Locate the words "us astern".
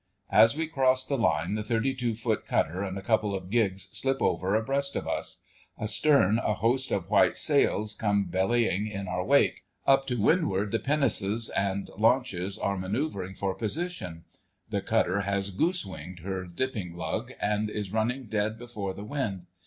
5.07-6.39